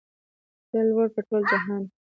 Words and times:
ته 0.69 0.79
لوړ 0.89 1.07
په 1.15 1.21
ټول 1.27 1.41
جهان 1.51 1.81